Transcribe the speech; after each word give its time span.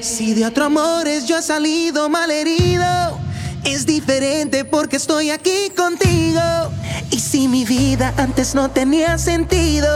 Si 0.00 0.34
de 0.34 0.46
otro 0.46 0.66
amores 0.66 1.26
yo 1.26 1.38
he 1.38 1.42
salido 1.42 2.08
mal 2.08 2.30
herido, 2.30 3.18
es 3.64 3.86
diferente 3.86 4.64
porque 4.64 4.96
estoy 4.96 5.30
aquí 5.30 5.70
contigo. 5.76 6.40
Y 7.10 7.18
si 7.18 7.48
mi 7.48 7.64
vida 7.64 8.14
antes 8.16 8.54
no 8.54 8.70
tenía 8.70 9.18
sentido, 9.18 9.88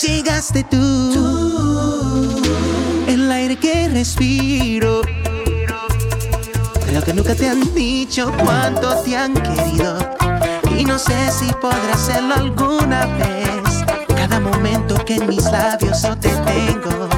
llegaste 0.00 0.64
tú. 0.64 2.42
El 3.06 3.30
aire 3.30 3.56
que 3.56 3.88
respiro. 3.88 5.02
Creo 6.86 7.02
que 7.02 7.14
nunca 7.14 7.34
te 7.34 7.48
han 7.48 7.72
dicho 7.74 8.32
cuánto 8.44 8.96
te 9.02 9.16
han 9.16 9.34
querido. 9.34 9.98
Y 10.76 10.84
no 10.84 10.98
sé 10.98 11.30
si 11.30 11.46
podré 11.60 11.92
hacerlo 11.92 12.34
alguna 12.34 13.06
vez. 13.06 13.59
Cada 14.30 14.42
momento 14.42 14.94
que 15.04 15.16
en 15.16 15.26
mis 15.26 15.42
labios 15.42 16.02
yo 16.02 16.16
te 16.16 16.28
tengo, 16.28 17.09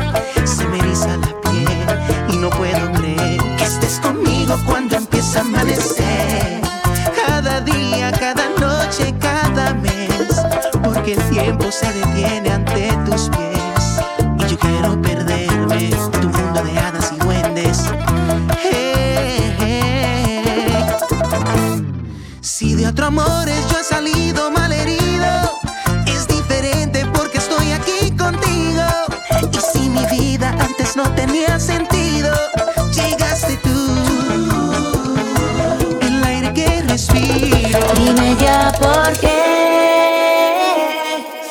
por 38.78 39.19
qué. 39.19 39.39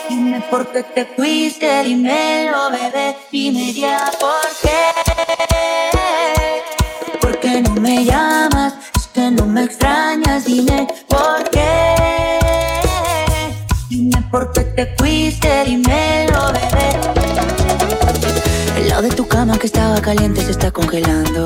Dime 0.10 0.42
por 0.50 0.72
qué 0.72 0.84
te 0.84 1.06
fuiste, 1.06 1.84
dímelo, 1.84 2.70
bebé. 2.72 3.18
Dime 3.32 3.74
ya 3.74 4.12
por 4.20 4.48
qué. 4.62 4.80
¿Por 7.20 7.40
qué 7.40 7.62
no 7.62 7.74
me 7.76 8.04
llamas? 8.06 8.74
Es 8.96 9.08
que 9.08 9.32
no 9.32 9.46
me 9.46 9.64
extrañas, 9.64 10.46
dime 10.46 10.88
por 11.08 11.50
qué. 11.50 12.40
Dime 13.90 14.22
por 14.32 14.52
qué 14.54 14.62
te 14.62 14.96
fuiste, 14.98 15.64
dímelo, 15.66 16.48
bebé. 16.48 16.90
El 18.78 18.90
lado 18.90 19.02
de 19.04 19.10
tu 19.10 19.28
cama 19.28 19.58
que 19.58 19.68
estaba 19.68 20.02
caliente 20.02 20.42
se 20.44 20.52
está 20.52 20.72
congelando. 20.72 21.46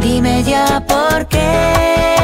Dime 0.00 0.42
ya 0.44 0.82
por 0.86 1.26
qué. 1.26 2.17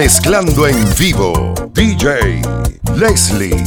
Mezclando 0.00 0.66
en 0.66 0.94
vivo, 0.98 1.52
DJ 1.74 2.40
Leslie. 2.96 3.62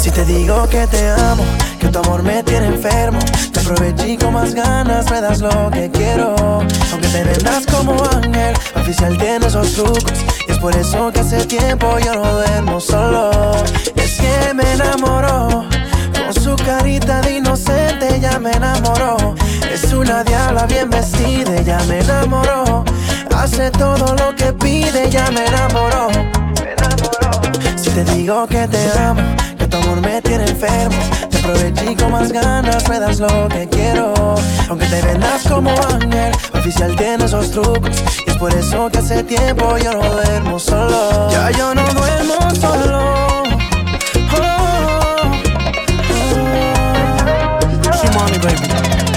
Si 0.00 0.12
te 0.12 0.24
digo 0.26 0.68
que 0.68 0.86
te 0.86 1.10
amo, 1.10 1.42
que 1.80 1.88
tu 1.88 1.98
amor 1.98 2.22
me 2.22 2.44
tiene 2.44 2.66
enfermo, 2.66 3.18
te 3.52 3.58
aproveché 3.58 4.16
con 4.16 4.34
más 4.34 4.54
ganas 4.54 5.10
me 5.10 5.20
das 5.20 5.40
lo 5.40 5.72
que 5.72 5.90
quiero. 5.90 6.36
Aunque 6.92 7.08
te 7.08 7.24
vendas 7.24 7.66
como 7.66 8.00
ángel, 8.14 8.54
oficial 8.76 9.18
tiene 9.18 9.44
esos 9.44 9.72
trucos. 9.72 10.22
Y 10.46 10.52
es 10.52 10.58
por 10.58 10.76
eso 10.76 11.10
que 11.10 11.18
hace 11.18 11.44
tiempo 11.44 11.98
yo 11.98 12.14
no 12.14 12.32
duermo 12.32 12.78
solo. 12.78 13.32
Es 13.96 14.20
que 14.20 14.54
me 14.54 14.72
enamoró, 14.74 15.64
con 16.12 16.32
su 16.32 16.54
carita 16.64 17.20
de 17.22 17.38
inocente 17.38 18.20
ya 18.20 18.38
me 18.38 18.52
enamoró. 18.52 19.34
Es 19.68 19.92
una 19.92 20.22
diabla 20.22 20.64
bien 20.66 20.88
vestida, 20.90 21.60
ya 21.62 21.82
me 21.88 21.98
enamoró. 21.98 22.84
Hace 23.44 23.70
todo 23.72 24.16
lo 24.16 24.34
que 24.34 24.54
pide, 24.54 25.10
ya 25.10 25.30
me 25.30 25.44
enamoró. 25.44 26.08
Me 26.64 26.72
enamoró. 26.72 27.42
Si 27.76 27.90
te 27.90 28.02
digo 28.04 28.46
que 28.46 28.66
te 28.66 28.98
amo, 28.98 29.20
que 29.58 29.66
tu 29.66 29.76
amor 29.76 30.00
me 30.00 30.22
tiene 30.22 30.44
enfermo, 30.46 30.96
te 31.28 31.36
aproveché 31.36 31.92
y 31.92 31.94
con 31.94 32.12
más 32.12 32.32
ganas 32.32 32.88
me 32.88 32.98
das 32.98 33.20
lo 33.20 33.46
que 33.48 33.68
quiero. 33.68 34.14
Aunque 34.70 34.86
te 34.86 35.02
vendas 35.02 35.42
como 35.46 35.70
ángel, 35.92 36.32
oficial 36.54 36.96
tiene 36.96 37.26
esos 37.26 37.50
trucos. 37.50 37.90
Y 38.26 38.30
es 38.30 38.36
por 38.38 38.50
eso 38.54 38.88
que 38.90 38.96
hace 38.96 39.22
tiempo 39.22 39.76
yo 39.76 39.92
no 39.92 40.10
duermo 40.10 40.58
solo. 40.58 41.30
Ya 41.30 41.50
yo 41.50 41.74
no 41.74 41.84
duermo 41.92 42.50
solo. 42.58 43.42
Oh, 44.38 45.32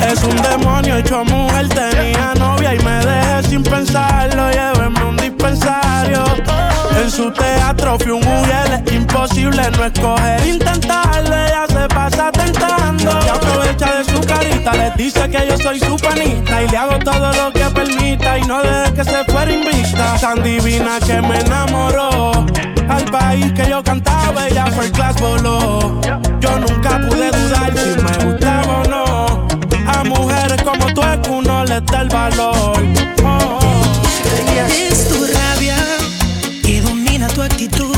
Es 0.05 0.21
un 0.21 0.35
demonio 0.41 0.97
hecho 0.97 1.23
mujer, 1.23 1.69
tenía 1.69 2.33
y 2.73 2.83
me 2.83 3.05
dejé 3.05 3.49
sin 3.49 3.63
pensarlo. 3.63 4.49
Llévenme 4.51 5.03
un 5.03 5.17
dispensario. 5.17 6.23
En 7.01 7.11
su 7.11 7.31
teatro 7.31 7.97
fui 7.99 8.11
un 8.11 8.21
mujer, 8.21 8.83
es 8.85 8.93
imposible 8.93 9.61
no 9.77 9.85
escoger. 9.85 10.45
Intentarlo, 10.45 11.35
ella 11.35 11.65
se 11.67 11.87
pasa 11.87 12.31
tentando. 12.31 13.19
Y 13.25 13.29
aprovecha 13.29 13.97
de 13.97 14.03
su 14.05 14.19
carita, 14.21 14.73
le 14.73 14.91
dice 14.97 15.29
que 15.29 15.47
yo 15.47 15.57
soy 15.57 15.79
su 15.79 15.95
panita. 15.97 16.63
Y 16.63 16.67
le 16.69 16.77
hago 16.77 16.99
todo 16.99 17.31
lo 17.33 17.51
que 17.51 17.65
permita 17.65 18.37
y 18.37 18.41
no 18.43 18.61
deje 18.61 18.93
que 18.93 19.03
se 19.03 19.23
fuera 19.25 19.51
invicta. 19.51 20.17
Tan 20.19 20.43
divina 20.43 20.99
que 21.05 21.21
me 21.21 21.39
enamoró. 21.39 22.45
Al 22.89 23.05
país 23.05 23.51
que 23.53 23.69
yo 23.69 23.83
cantaba, 23.83 24.47
ella 24.47 24.65
fue 24.67 24.85
el 24.85 24.91
class 24.91 25.19
voló. 25.19 26.01
Yo 26.39 26.59
nunca 26.59 26.99
pude 27.07 27.31
dudar 27.31 27.73
si 27.77 28.01
me 28.01 28.25
gustaba 28.25 28.81
o 28.81 28.83
no. 28.85 29.47
A 29.87 30.03
tú 30.03 30.46
uno 31.29 31.63
les 31.65 31.85
da 31.85 32.01
el 32.01 32.09
valor. 32.09 32.83
Oh. 33.23 33.59
Es 34.67 35.07
tu 35.07 35.25
rabia 35.25 35.77
que 36.63 36.81
domina 36.81 37.27
tu 37.27 37.41
actitud, 37.41 37.95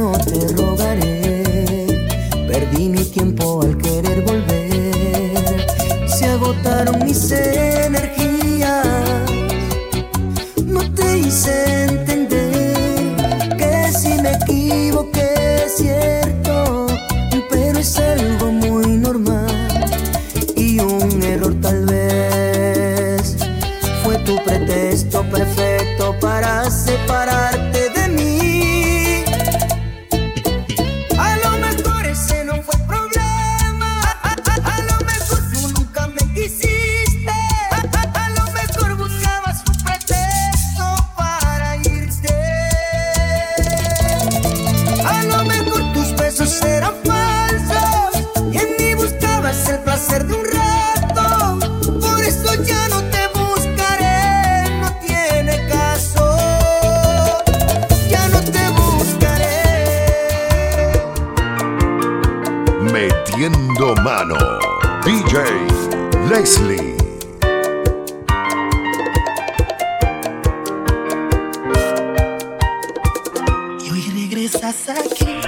no 0.00 0.12
te 0.12 0.48
rogaré. 0.56 1.86
Perdí 2.48 2.88
mi 2.88 3.04
tiempo 3.04 3.60
al 3.62 3.76
querer 3.76 4.22
volver. 4.22 5.66
Se 6.08 6.24
agotaron 6.24 7.04
mis 7.04 7.30
energías. 7.30 8.19
DJ 64.20 65.38
Leslie. 66.28 66.94
Y 73.82 73.90
hoy 73.90 74.02
regresas 74.12 74.90
aquí 74.90 75.40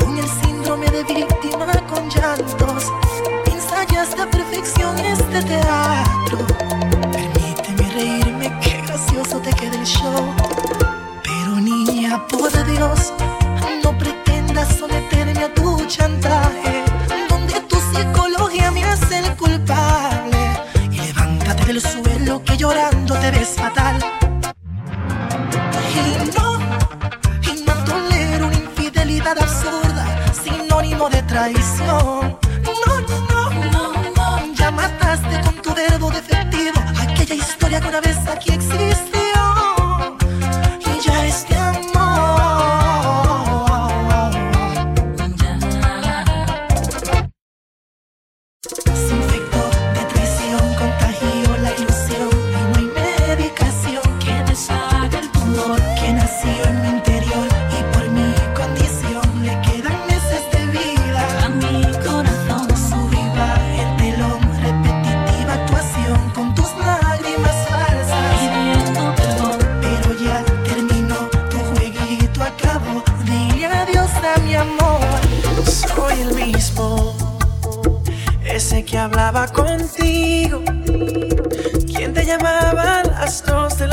con 0.00 0.18
el 0.18 0.28
síndrome 0.42 0.90
de 0.90 1.04
víctima 1.04 1.66
con 1.88 2.08
llantos. 2.08 2.92
Ensayas 3.46 4.18
a 4.18 4.28
perfección 4.28 4.98
este 4.98 5.40
teatro. 5.40 6.38
Permíteme 7.12 7.92
reírme, 7.94 8.58
qué 8.60 8.82
gracioso 8.84 9.38
te 9.38 9.52
queda 9.52 9.76
el 9.78 9.86
show. 9.86 10.34
Pero 11.22 11.60
niña, 11.60 12.26
por 12.26 12.50
Dios, 12.66 13.12
fatal. 23.56 23.98
Y 25.94 26.30
no, 26.36 26.58
y 27.42 27.62
no 27.62 27.74
tolero 27.84 28.46
una 28.46 28.56
infidelidad 28.56 29.38
absurda, 29.38 30.06
sinónimo 30.32 31.08
de 31.08 31.22
traición. 31.22 32.38
No, 32.86 33.00
no, 33.30 33.50
no, 33.72 33.92
no, 34.16 34.54
ya 34.54 34.70
mataste 34.70 35.40
con 35.42 35.54
tu 35.62 35.74
verbo 35.74 36.10
defectivo 36.10 36.80
aquella 37.00 37.34
historia 37.34 37.80
que 37.80 37.88
una 37.88 38.00
vez 38.00 38.18
aquí 38.28 38.52
existió. 38.52 39.09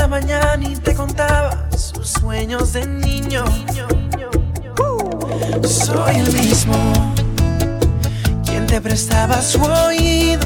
Mañana 0.08 0.66
y 0.66 0.74
te 0.76 0.94
contaba 0.94 1.68
sus 1.76 2.08
sueños 2.08 2.72
de 2.72 2.86
niño. 2.86 3.44
Soy 5.62 6.16
el 6.16 6.32
mismo, 6.32 6.74
quien 8.44 8.66
te 8.66 8.80
prestaba 8.80 9.40
su 9.42 9.60
oído. 9.62 10.42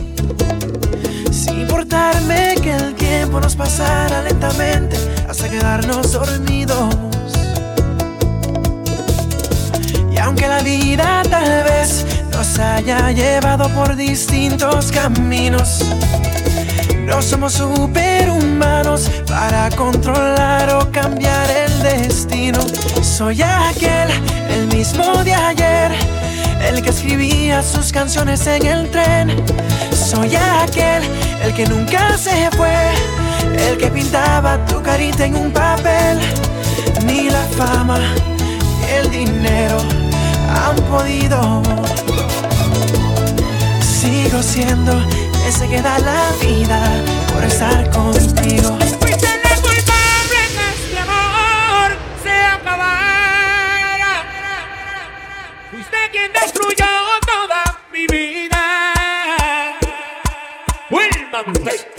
Sin 1.31 1.61
importarme 1.61 2.54
que 2.62 2.73
el 2.75 2.95
tiempo 2.95 3.40
nos 3.40 3.54
pasara 3.54 4.23
lentamente 4.23 4.97
hasta 5.28 5.49
quedarnos 5.49 6.12
dormidos. 6.12 6.95
Y 10.12 10.19
aunque 10.19 10.49
la 10.49 10.61
vida 10.61 11.23
tal 11.31 11.64
vez 11.64 12.04
nos 12.33 12.59
haya 12.59 13.12
llevado 13.12 13.69
por 13.71 13.95
distintos 13.95 14.90
caminos, 14.90 15.85
no 17.12 17.21
somos 17.21 17.52
superhumanos 17.52 19.11
para 19.28 19.69
controlar 19.76 20.71
o 20.75 20.90
cambiar 20.90 21.47
el 21.50 21.83
destino. 21.83 22.59
Soy 23.02 23.42
aquel, 23.42 24.09
el 24.49 24.66
mismo 24.69 25.23
de 25.23 25.35
ayer, 25.35 25.92
el 26.66 26.83
que 26.83 26.88
escribía 26.88 27.62
sus 27.62 27.92
canciones 27.92 28.47
en 28.47 28.64
el 28.64 28.90
tren. 28.90 29.45
Soy 29.92 30.35
aquel, 30.37 31.02
el 31.45 31.52
que 31.52 31.66
nunca 31.66 32.16
se 32.16 32.50
fue, 32.52 32.92
el 33.69 33.76
que 33.76 33.88
pintaba 33.90 34.64
tu 34.64 34.81
carita 34.83 35.26
en 35.26 35.37
un 35.37 35.52
papel. 35.52 36.19
Ni 37.04 37.28
la 37.28 37.45
fama 37.59 37.99
ni 38.81 38.90
el 38.90 39.11
dinero 39.11 39.76
han 40.49 40.76
podido. 40.90 41.62
Sigo 43.83 44.42
siendo 44.42 44.95
ese 45.46 45.68
que 45.68 45.82
da 45.82 45.99
la 45.99 46.32
vida 46.40 46.80
por 47.32 47.44
estar 47.44 47.90
contigo. 47.90 48.78
Fuiste 49.00 49.28
la 49.44 49.54
culpable 49.56 50.40
que 50.90 50.99
amor 50.99 51.96
se 52.22 52.32
acabara. 52.32 54.14
Fuiste 55.70 55.96
quien 56.11 56.32
destruyó 56.32 56.87
toda 57.26 57.80
mi 57.92 58.06
vida. 58.06 58.62
Wilman. 60.90 61.91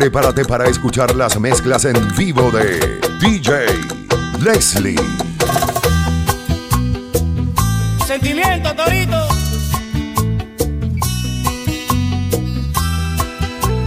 prepárate 0.00 0.46
para 0.46 0.66
escuchar 0.66 1.14
las 1.14 1.38
mezclas 1.38 1.84
en 1.84 1.94
vivo 2.16 2.50
de 2.50 2.98
DJ 3.20 3.66
Leslie. 4.42 4.96
Sentimiento, 8.06 8.74
Torito. 8.74 9.28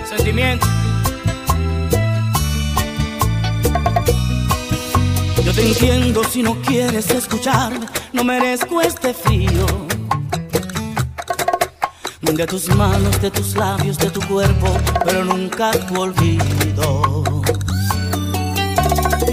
Sentimiento. 0.07 0.67
Yo 5.43 5.51
te 5.51 5.67
entiendo 5.67 6.23
si 6.25 6.43
no 6.43 6.61
quieres 6.61 7.09
escucharme, 7.09 7.87
no 8.11 8.23
merezco 8.23 8.83
este 8.83 9.15
frío 9.15 9.92
de 12.31 12.47
tus 12.47 12.69
manos, 12.69 13.21
de 13.21 13.29
tus 13.29 13.55
labios, 13.55 13.97
de 13.97 14.09
tu 14.09 14.19
cuerpo, 14.21 14.75
pero 15.05 15.23
nunca 15.25 15.71
tu 15.71 16.01
olvido. 16.01 17.43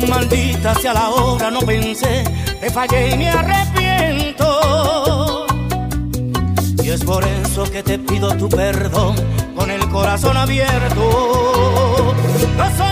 Maldita 0.09 0.75
sea 0.75 0.93
la 0.93 1.09
hora, 1.11 1.51
no 1.51 1.61
pensé, 1.61 2.25
te 2.61 2.69
fallé 2.69 3.15
y 3.15 3.17
me 3.17 3.31
arrepiento. 3.31 4.47
Y 6.83 6.91
es 6.91 7.05
por 7.05 7.25
eso 7.25 7.63
que 7.71 7.83
te 7.83 7.99
pido 7.99 8.37
tu 8.37 8.49
perdón 8.49 9.15
con 9.55 9.71
el 9.71 9.89
corazón 9.89 10.37
abierto. 10.37 12.15
No 12.59 12.77
soy 12.77 12.90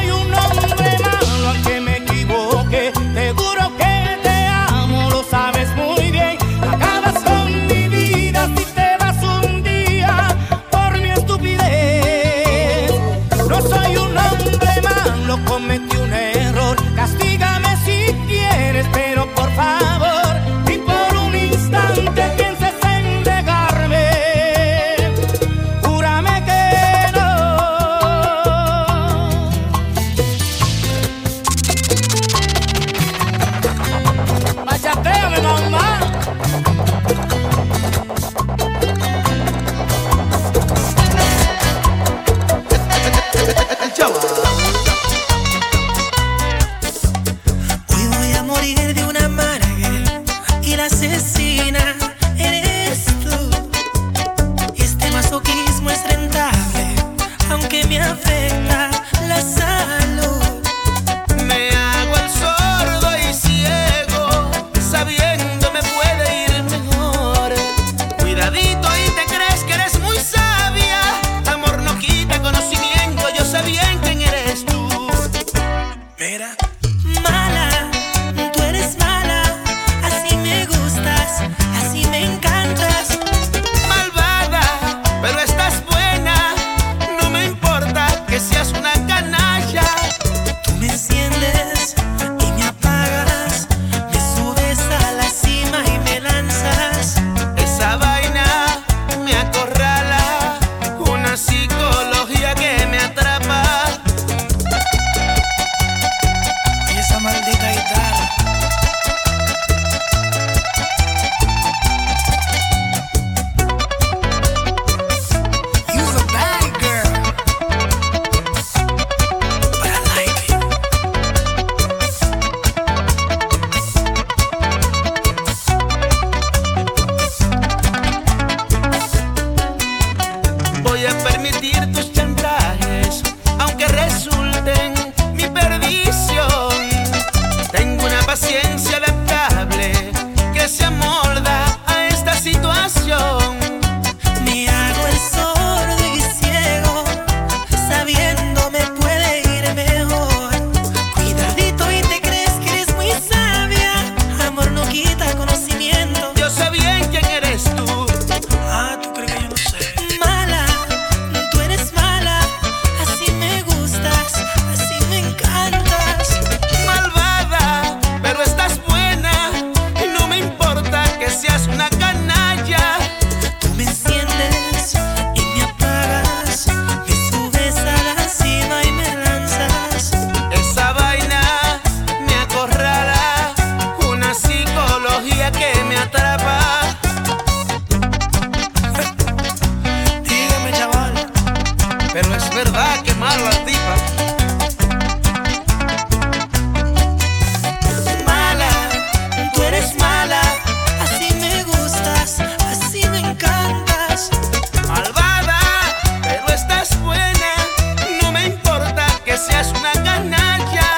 seas 209.49 209.73
una 209.73 209.93
canalla. 209.93 210.89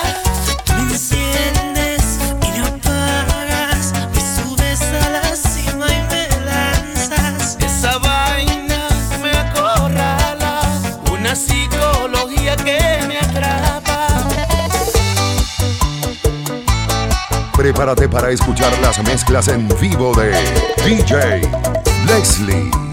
Me 0.76 0.92
enciendes 0.92 2.18
y 2.42 2.50
me 2.50 2.60
apagas, 2.66 3.92
me 4.14 4.20
subes 4.20 4.80
a 4.82 5.10
la 5.10 5.36
cima 5.36 5.86
y 5.86 6.02
me 6.10 6.28
lanzas. 6.44 7.56
Esa 7.60 7.98
vaina 7.98 8.88
me 9.22 9.30
acorrala, 9.30 10.60
una 11.10 11.34
psicología 11.34 12.56
que 12.56 12.80
me 13.06 13.18
atrapa. 13.18 14.08
Prepárate 17.56 18.08
para 18.08 18.30
escuchar 18.30 18.72
las 18.80 19.02
mezclas 19.04 19.48
en 19.48 19.68
vivo 19.80 20.12
de 20.14 20.30
DJ 20.84 21.42
Leslie. 22.06 22.89